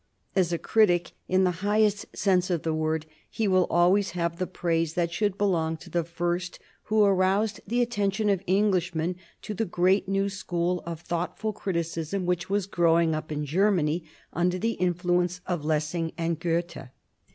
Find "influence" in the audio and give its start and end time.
14.71-15.39